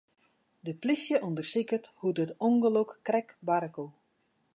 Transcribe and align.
De 0.65 0.73
plysje 0.81 1.15
ûndersiket 1.27 1.83
hoe't 1.99 2.21
it 2.23 2.31
ûngelok 2.47 2.89
krekt 3.07 3.37
barre 3.47 3.69
koe. 3.75 3.89